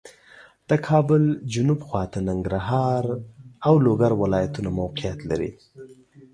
[0.69, 1.23] د کابل
[1.53, 3.03] جنوب خواته ننګرهار
[3.67, 5.51] او لوګر ولایتونه موقعیت لري